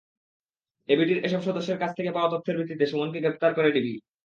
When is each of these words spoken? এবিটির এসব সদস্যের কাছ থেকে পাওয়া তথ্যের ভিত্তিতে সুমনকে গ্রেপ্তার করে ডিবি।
এবিটির 0.89 1.19
এসব 1.23 1.41
সদস্যের 1.43 1.77
কাছ 1.79 1.91
থেকে 1.97 2.11
পাওয়া 2.11 2.29
তথ্যের 2.29 2.57
ভিত্তিতে 2.59 2.85
সুমনকে 2.85 3.19
গ্রেপ্তার 3.19 3.51
করে 3.53 3.69
ডিবি। 3.71 3.93